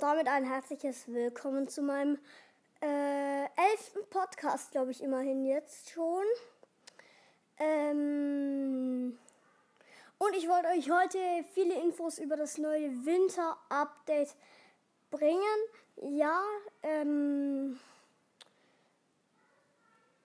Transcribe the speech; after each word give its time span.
und 0.00 0.06
damit 0.06 0.28
ein 0.28 0.44
herzliches 0.44 1.08
Willkommen 1.08 1.68
zu 1.68 1.82
meinem 1.82 2.18
äh, 2.80 3.44
elften 3.44 4.08
Podcast, 4.08 4.70
glaube 4.70 4.92
ich, 4.92 5.02
immerhin 5.02 5.44
jetzt 5.44 5.90
schon. 5.90 6.24
Ähm, 7.58 9.18
und 10.16 10.36
ich 10.36 10.48
wollte 10.48 10.68
euch 10.68 10.90
heute 10.90 11.18
viele 11.52 11.74
Infos 11.82 12.18
über 12.18 12.38
das 12.38 12.56
neue 12.56 13.04
Winter-Update 13.04 14.36
bringen. 15.10 15.60
Ja, 15.96 16.40
ähm, 16.82 17.78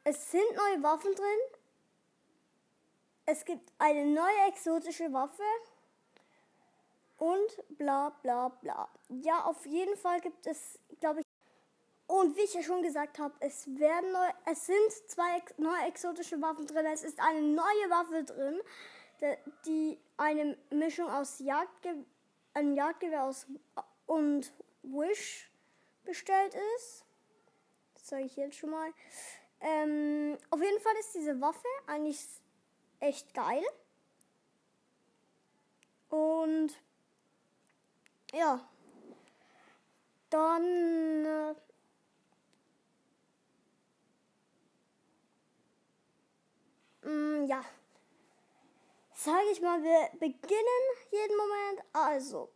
es 0.05 0.31
sind 0.31 0.55
neue 0.55 0.83
Waffen 0.83 1.13
drin. 1.15 1.59
Es 3.25 3.43
gibt 3.43 3.73
eine 3.77 4.05
neue 4.05 4.47
exotische 4.47 5.11
Waffe 5.11 5.43
und 7.17 7.77
bla 7.77 8.09
bla 8.21 8.49
bla. 8.49 8.89
Ja, 9.09 9.45
auf 9.45 9.65
jeden 9.65 9.95
Fall 9.97 10.21
gibt 10.21 10.45
es, 10.47 10.79
glaube 10.99 11.21
ich, 11.21 11.25
und 12.07 12.37
wie 12.37 12.41
ich 12.41 12.53
ja 12.53 12.61
schon 12.61 12.83
gesagt 12.83 13.17
habe, 13.17 13.33
es 13.39 13.67
werden 13.79 14.11
neu, 14.11 14.27
es 14.45 14.67
sind 14.67 14.91
zwei 15.07 15.41
neue 15.57 15.87
exotische 15.87 16.39
Waffen 16.39 16.67
drin. 16.67 16.85
Es 16.85 17.03
ist 17.03 17.19
eine 17.19 17.41
neue 17.41 17.89
Waffe 17.89 18.23
drin, 18.23 18.61
die 19.65 19.99
eine 20.17 20.55
Mischung 20.69 21.09
aus 21.09 21.39
Jagdge 21.39 22.05
ein 22.55 22.73
Jagdgewehr 22.73 23.23
aus 23.23 23.45
und 24.07 24.51
Wish 24.81 25.51
bestellt 26.03 26.55
ist. 26.77 27.05
Das 27.93 28.07
sage 28.07 28.23
ich 28.23 28.35
jetzt 28.35 28.57
schon 28.57 28.71
mal. 28.71 28.93
Ähm, 29.59 30.37
auf 30.49 30.61
jeden 30.61 30.79
Fall 30.79 30.93
ist 30.99 31.13
diese 31.15 31.39
Waffe 31.41 31.67
eigentlich 31.85 32.25
echt 32.99 33.33
geil. 33.33 33.63
Und 36.09 36.73
ja. 38.35 38.59
Dann. 40.29 41.55
Äh, 47.03 47.07
mm, 47.07 47.45
ja. 47.45 47.63
Sage 49.13 49.45
ich 49.51 49.61
mal, 49.61 49.81
wir 49.81 50.09
beginnen 50.19 50.83
jeden 51.11 51.37
Moment. 51.37 51.83
Also. 51.93 52.51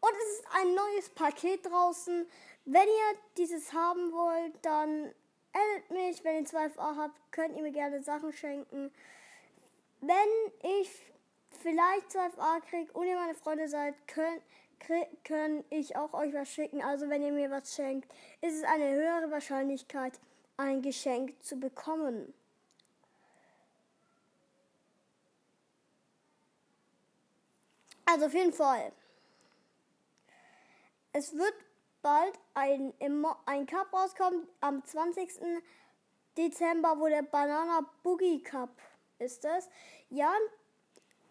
Und 0.00 0.12
es 0.12 0.38
ist 0.38 0.46
ein 0.52 0.74
neues 0.74 1.08
Paket 1.10 1.66
draußen. 1.66 2.28
Wenn 2.66 2.86
ihr 2.86 3.18
dieses 3.36 3.72
haben 3.72 4.12
wollt, 4.12 4.54
dann 4.62 5.12
addet 5.52 5.90
mich. 5.90 6.22
Wenn 6.22 6.44
ihr 6.44 6.48
12a 6.48 6.96
habt, 6.96 7.32
könnt 7.32 7.56
ihr 7.56 7.62
mir 7.62 7.72
gerne 7.72 8.02
Sachen 8.02 8.32
schenken. 8.32 8.92
Wenn 10.00 10.28
ich 10.62 10.90
vielleicht 11.62 12.10
12a 12.10 12.60
kriege 12.60 12.92
und 12.92 13.06
ihr 13.06 13.16
meine 13.16 13.34
Freunde 13.34 13.68
seid, 13.68 13.94
könnt, 14.06 14.42
kann 15.24 15.64
ich 15.70 15.96
auch 15.96 16.14
euch 16.14 16.32
was 16.34 16.48
schicken. 16.48 16.82
Also 16.82 17.08
wenn 17.08 17.22
ihr 17.22 17.32
mir 17.32 17.50
was 17.50 17.74
schenkt, 17.74 18.10
ist 18.40 18.56
es 18.56 18.64
eine 18.64 18.90
höhere 18.90 19.30
Wahrscheinlichkeit, 19.30 20.18
ein 20.56 20.82
Geschenk 20.82 21.42
zu 21.42 21.56
bekommen. 21.56 22.32
Also 28.04 28.26
auf 28.26 28.34
jeden 28.34 28.52
Fall. 28.52 28.92
Es 31.12 31.34
wird 31.34 31.54
bald 32.00 32.38
ein, 32.54 32.94
ein 33.44 33.66
Cup 33.66 33.92
rauskommen. 33.92 34.46
Am 34.60 34.84
20. 34.84 35.28
Dezember, 36.36 36.98
wo 36.98 37.08
der 37.08 37.22
Banana 37.22 37.80
Boogie 38.02 38.42
Cup 38.42 38.70
ist 39.18 39.44
das. 39.44 39.68
Ja, 40.08 40.32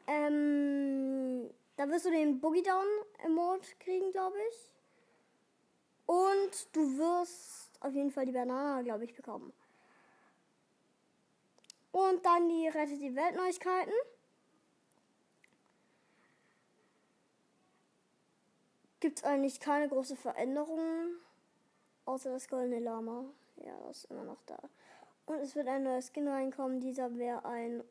ähm, 0.06 0.57
da 1.78 1.88
wirst 1.90 2.06
du 2.06 2.12
den 2.12 2.40
Boogie 2.40 2.64
Down 2.64 2.86
Emote 3.24 3.76
kriegen, 3.80 4.12
glaube 4.12 4.38
ich. 4.50 4.74
Und 6.08 6.76
du 6.76 6.98
wirst 6.98 7.72
auf 7.82 7.94
jeden 7.94 8.12
Fall 8.12 8.26
die 8.26 8.32
Banana, 8.32 8.82
glaube 8.82 9.06
ich, 9.06 9.14
bekommen. 9.14 9.54
Und 11.92 12.26
dann 12.26 12.50
die 12.50 12.68
Rettet 12.68 13.02
die 13.02 13.16
Welt 13.16 13.36
Neuigkeiten. 13.36 13.94
Gibt 19.00 19.20
es 19.20 19.24
eigentlich 19.24 19.60
keine 19.60 19.88
große 19.88 20.16
Veränderung. 20.16 21.18
Außer 22.06 22.32
das 22.32 22.48
goldene 22.48 22.80
Lama. 22.80 23.26
Ja, 23.58 23.78
das 23.88 23.98
ist 23.98 24.12
immer 24.12 24.24
noch 24.24 24.42
da. 24.46 24.58
Und 25.26 25.40
es 25.40 25.56
wird 25.56 25.68
ein 25.68 25.84
neuer 25.84 26.02
Skin 26.02 26.28
reinkommen. 26.28 26.80
Dieser 26.80 27.16
wäre 27.18 27.46
ein 27.46 27.84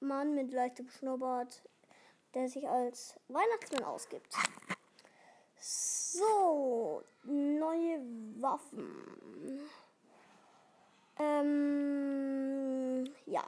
Mann 0.00 0.34
mit 0.34 0.52
leichtem 0.52 0.88
Schnurrbart 0.88 1.62
der 2.34 2.48
sich 2.48 2.68
als 2.68 3.18
Weihnachtsmann 3.28 3.84
ausgibt. 3.84 4.34
So, 5.60 7.02
neue 7.24 8.00
Waffen. 8.40 9.60
Ähm, 11.18 13.04
ja. 13.26 13.44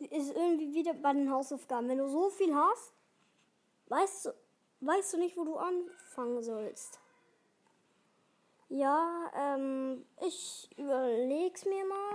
Ist 0.00 0.30
irgendwie 0.30 0.74
wieder 0.74 0.94
bei 0.94 1.12
den 1.12 1.30
Hausaufgaben. 1.30 1.88
Wenn 1.88 1.98
du 1.98 2.08
so 2.08 2.30
viel 2.30 2.54
hast, 2.54 2.92
weißt 3.88 4.26
du, 4.26 4.34
weißt 4.80 5.14
du 5.14 5.18
nicht, 5.18 5.36
wo 5.36 5.44
du 5.44 5.56
anfangen 5.56 6.42
sollst. 6.42 7.00
Ja, 8.70 9.30
ähm, 9.34 10.04
ich 10.20 10.68
überleg's 10.76 11.64
mir 11.64 11.86
mal. 11.86 12.14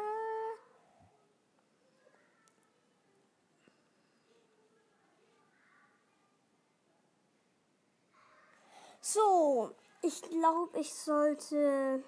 So, 9.02 9.72
ich 10.02 10.22
glaube, 10.22 10.80
ich 10.80 10.94
sollte 10.94 12.04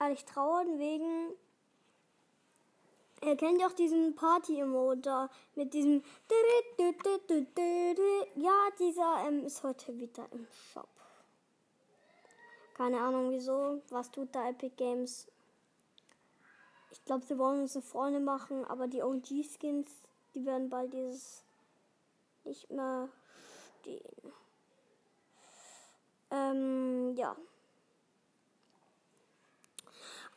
ehrlich 0.00 0.24
trauern 0.24 0.78
wegen 0.80 1.36
Ihr 3.24 3.36
kennt 3.36 3.60
ja 3.60 3.68
auch 3.68 3.72
diesen 3.72 4.16
Party-Emote 4.16 5.00
da 5.00 5.30
mit 5.54 5.72
diesem. 5.74 6.02
Ja, 8.34 8.68
dieser 8.78 9.26
ähm, 9.26 9.44
ist 9.44 9.62
heute 9.62 9.98
wieder 9.98 10.26
im 10.32 10.46
Shop. 10.72 10.88
Keine 12.74 12.98
Ahnung 12.98 13.30
wieso. 13.30 13.82
Was 13.90 14.10
tut 14.10 14.34
da 14.34 14.48
Epic 14.48 14.74
Games? 14.76 15.28
Ich 16.90 17.04
glaube, 17.04 17.26
sie 17.26 17.38
wollen 17.38 17.60
uns 17.60 17.76
eine 17.76 17.82
Freunde 17.82 18.20
machen, 18.20 18.64
aber 18.64 18.86
die 18.86 19.02
OG-Skins, 19.02 19.90
die 20.34 20.46
werden 20.46 20.70
bald 20.70 20.94
dieses 20.94 21.44
nicht 22.44 22.70
mehr 22.70 23.10
stehen. 23.80 24.32
Ähm, 26.30 27.14
ja. 27.16 27.36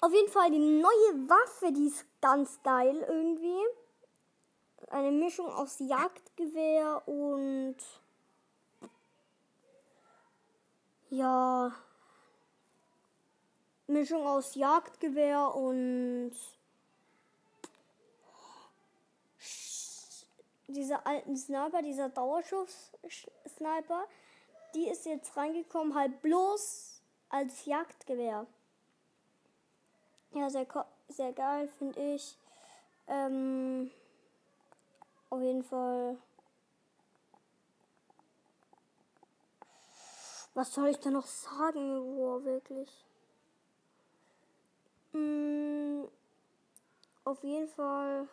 Auf 0.02 0.12
jeden 0.12 0.30
Fall 0.30 0.52
die 0.52 0.60
neue 0.60 1.30
Waffe, 1.30 1.72
die 1.72 1.88
ist 1.88 2.06
ganz 2.20 2.62
geil 2.62 3.06
irgendwie. 3.08 3.64
Eine 4.90 5.12
Mischung 5.12 5.47
aus 5.47 5.79
Jagdgewehr 5.79 7.01
und 7.07 7.78
ja 11.09 11.73
Mischung 13.88 14.25
aus 14.25 14.56
Jagdgewehr 14.56 15.53
und 15.56 16.34
dieser 20.67 21.05
alten 21.05 21.38
Sniper, 21.38 21.81
dieser 21.81 22.09
Dauerschuss-Sniper, 22.09 24.05
die 24.73 24.88
ist 24.88 25.05
jetzt 25.05 25.38
reingekommen, 25.38 25.96
halt 25.96 26.22
bloß 26.22 27.02
als 27.29 27.66
Jagdgewehr. 27.66 28.46
Ja, 30.31 30.49
sehr, 30.49 30.67
sehr 31.08 31.34
geil, 31.34 31.67
finde 31.67 32.16
ich. 32.16 32.38
Ähm, 33.08 33.91
auf 35.35 35.41
jeden 35.41 35.64
Fall. 35.64 36.17
Was 40.53 40.73
soll 40.73 40.87
ich 40.87 40.99
da 40.99 41.11
noch 41.11 41.26
sagen? 41.26 42.16
Boah, 42.16 42.43
wirklich. 42.46 42.90
Mm, 45.11 46.05
auf 47.26 47.43
jeden 47.43 47.67
Fall. 47.67 48.29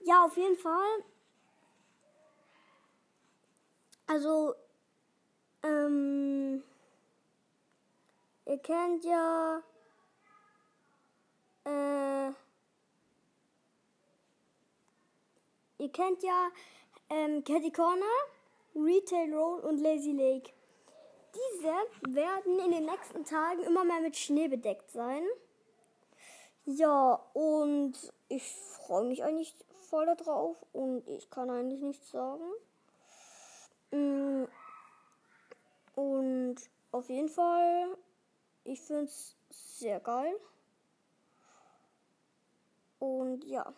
Ja, 0.00 0.24
auf 0.24 0.36
jeden 0.36 0.56
Fall. 0.56 1.04
Also, 4.06 4.54
ähm, 5.62 6.64
ihr 8.46 8.58
kennt 8.58 9.04
ja, 9.04 9.62
äh, 11.64 12.28
ihr 15.78 15.92
kennt 15.92 16.22
ja 16.22 16.48
ähm, 17.10 17.44
Catty 17.44 17.70
Corner, 17.70 18.04
Retail 18.74 19.32
Roll 19.32 19.60
und 19.60 19.78
Lazy 19.78 20.12
Lake. 20.12 20.50
Diese 21.34 22.14
werden 22.16 22.58
in 22.58 22.72
den 22.72 22.86
nächsten 22.86 23.24
Tagen 23.24 23.62
immer 23.62 23.84
mehr 23.84 24.00
mit 24.00 24.16
Schnee 24.16 24.48
bedeckt 24.48 24.90
sein. 24.90 25.22
Ja, 26.64 27.14
und 27.34 27.94
ich 28.28 28.54
freue 28.54 29.04
mich 29.04 29.22
eigentlich 29.24 29.54
voll 29.88 30.06
darauf 30.06 30.56
und 30.72 31.06
ich 31.08 31.28
kann 31.30 31.50
eigentlich 31.50 31.80
nichts 31.80 32.10
sagen. 32.10 32.44
Mm, 33.92 34.44
und 35.94 36.56
auf 36.92 37.08
jeden 37.08 37.28
Fall, 37.28 37.96
ich 38.64 38.80
finde 38.80 39.04
es 39.04 39.36
sehr 39.50 40.00
geil. 40.00 40.34
Und 43.00 43.44
ja. 43.44 43.72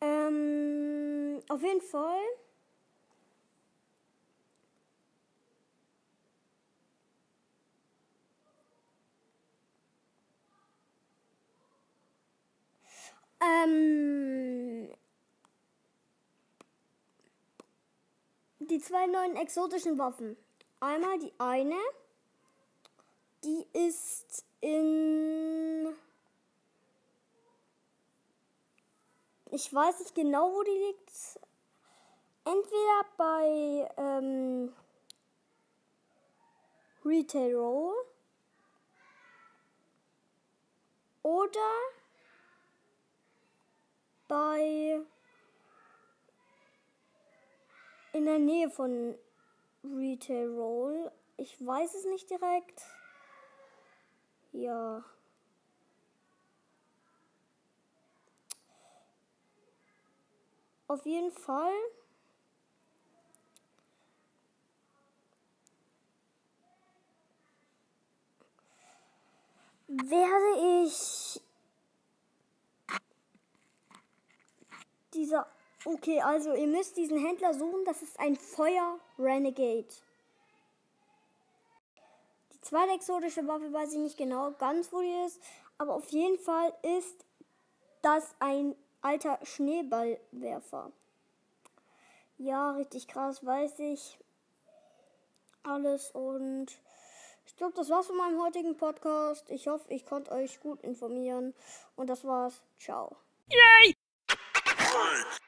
Ähm, 0.00 1.40
auf 1.48 1.62
jeden 1.62 1.80
Fall. 1.80 2.20
Ähm, 13.42 14.94
die 18.60 18.78
zwei 18.78 19.06
neuen 19.06 19.36
exotischen 19.36 19.98
Waffen. 19.98 20.36
Einmal 20.80 21.18
die 21.18 21.32
eine, 21.38 21.78
die 23.44 23.66
ist 23.72 24.44
in 24.60 25.92
Ich 29.54 29.72
weiß 29.72 30.00
nicht 30.00 30.14
genau, 30.14 30.50
wo 30.50 30.62
die 30.62 30.70
liegt. 30.70 31.38
Entweder 32.46 33.06
bei 33.18 33.90
ähm, 33.98 34.72
Retail 37.04 37.54
Roll 37.54 37.94
oder 41.22 41.70
bei 44.32 44.98
in 48.14 48.24
der 48.24 48.38
Nähe 48.38 48.70
von 48.70 49.14
Retail 49.84 50.48
Roll. 50.56 51.12
Ich 51.36 51.54
weiß 51.64 51.94
es 51.94 52.06
nicht 52.06 52.30
direkt. 52.30 52.82
Ja. 54.52 55.04
Auf 60.88 61.04
jeden 61.04 61.30
Fall. 61.30 61.74
Werde 69.88 70.86
ich 70.86 71.42
dieser. 75.22 75.46
Okay, 75.84 76.20
also 76.20 76.54
ihr 76.54 76.66
müsst 76.66 76.96
diesen 76.96 77.18
Händler 77.18 77.54
suchen. 77.54 77.84
Das 77.84 78.02
ist 78.02 78.18
ein 78.20 78.36
Feuer 78.36 78.98
Renegade. 79.18 79.88
Die 82.52 82.60
zweite 82.60 82.92
exotische 82.92 83.46
Waffe 83.46 83.72
weiß 83.72 83.92
ich 83.92 83.98
nicht 83.98 84.16
genau 84.16 84.52
ganz, 84.52 84.92
wo 84.92 85.00
die 85.00 85.26
ist. 85.26 85.40
Aber 85.78 85.94
auf 85.94 86.08
jeden 86.10 86.38
Fall 86.38 86.72
ist 86.98 87.24
das 88.02 88.34
ein 88.38 88.76
alter 89.00 89.38
Schneeballwerfer. 89.42 90.92
Ja, 92.38 92.72
richtig 92.72 93.08
krass, 93.08 93.44
weiß 93.44 93.78
ich. 93.80 94.18
Alles 95.64 96.10
und 96.12 96.68
ich 97.46 97.56
glaube, 97.56 97.74
das 97.74 97.90
war's 97.90 98.06
von 98.06 98.16
meinem 98.16 98.40
heutigen 98.40 98.76
Podcast. 98.76 99.48
Ich 99.50 99.68
hoffe, 99.68 99.84
ich 99.88 100.06
konnte 100.06 100.32
euch 100.32 100.60
gut 100.60 100.80
informieren. 100.82 101.54
Und 101.96 102.08
das 102.08 102.24
war's. 102.24 102.62
Ciao. 102.78 103.16
Yay! 103.50 104.01
break. 104.92 105.42